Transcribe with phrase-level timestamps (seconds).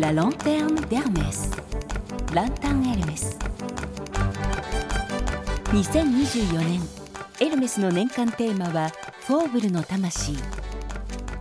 [0.00, 1.50] La lanterne d'Hermès.
[2.32, 3.36] ランタンエルメス
[5.72, 6.80] 2024年
[7.38, 8.90] エルメスの年間テーマは
[9.26, 10.36] フォーブルの魂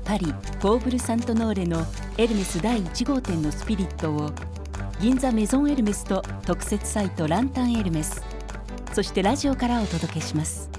[0.03, 1.85] パリ・フォーブル・サントノーレの
[2.17, 4.29] エルメス第1号店のスピリットを
[4.99, 8.21] 銀座メゾンエルメスと特設サイトランタンエルメス
[8.91, 10.69] そしてラジオからお届けします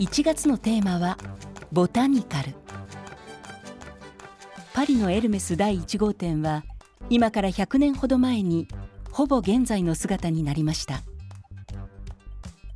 [0.00, 1.16] 1月のテーマは
[1.72, 2.54] ボタニカル
[4.84, 6.62] パリのエルメス第1号店は
[7.08, 8.68] 今から100年ほど前に
[9.10, 11.00] ほぼ現在の姿になりました。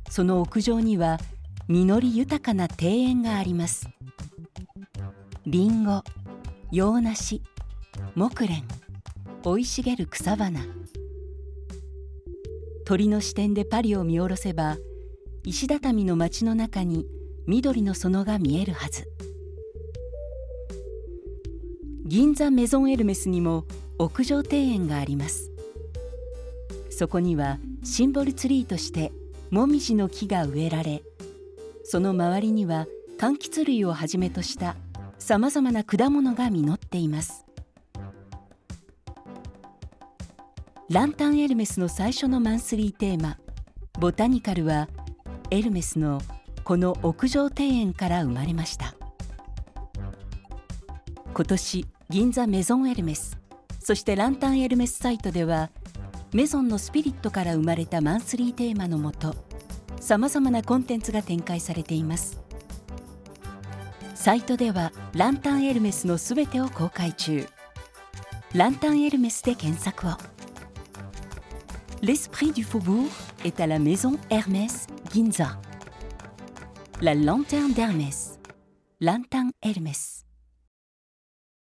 [0.09, 1.19] その屋上には
[1.67, 3.87] 実り豊かな庭園があります。
[5.45, 6.03] リンゴ
[6.71, 7.43] 洋梨
[8.15, 8.63] 木蓮
[9.43, 10.61] 生い茂る草花。
[12.87, 14.77] 鳥の視点でパリを見下ろせば
[15.43, 17.05] 石畳の街の中に
[17.45, 19.07] 緑の園が見えるはず。
[22.09, 23.65] 銀座メゾンエルメスにも
[23.99, 25.51] 屋上庭園があります。
[26.89, 29.11] そこにはシンボルツリーとして
[29.51, 31.03] モミジの木が植えられ
[31.83, 32.87] その周りには
[33.19, 34.75] 柑橘類をはじめとした
[35.19, 37.45] さまざまな果物が実っています。
[40.89, 43.37] ランタンエルメスの最初のマンスリーテーマ
[44.01, 44.89] 「ボタニカル」は
[45.51, 46.19] エルメスの
[46.63, 48.95] この屋上庭園から生まれました。
[51.35, 53.37] 今年銀座メゾンエルメス
[53.79, 55.69] そしてランタンエルメスサイトでは
[56.33, 59.35] メゾンのスピリットから生まれたマンスリーテーマのもと
[59.99, 62.41] さまざまなコンテンツが展開されています
[64.15, 67.45] サイトではランタンエルメスのすべてを公開中
[68.55, 70.11] ランタンエルメスで検索を
[72.01, 73.09] L'esprit du faubourg
[73.43, 75.59] est à la maison Hermès Ginza.
[77.01, 78.39] La lanterne d'Hermès.
[79.01, 80.28] Lanterne Hermès.